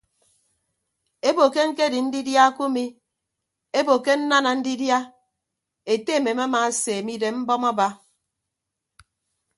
[1.29, 2.85] Ebo ke ñkedi ndidia kumi
[3.79, 4.99] ebo ke nnana ndidia
[5.91, 7.87] ete emem amaaseeme idem mbọm aba.